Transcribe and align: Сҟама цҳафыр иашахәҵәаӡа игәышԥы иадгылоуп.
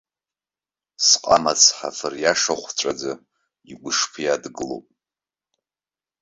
Сҟама 1.07 1.53
цҳафыр 1.61 2.13
иашахәҵәаӡа 2.19 3.13
игәышԥы 3.71 4.19
иадгылоуп. 4.23 4.85